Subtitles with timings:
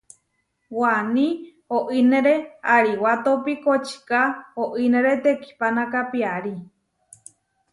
[0.79, 1.27] Waní
[1.77, 2.33] oínere
[2.75, 4.21] ariwátopi kočiká
[4.63, 6.55] oínere tekihpánaka piarí.